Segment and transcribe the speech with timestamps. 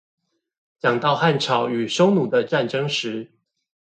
[0.81, 3.29] 講到漢朝與匈奴的戰爭時